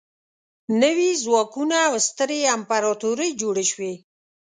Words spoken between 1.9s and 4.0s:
سترې امپراطورۍ جوړې شوې.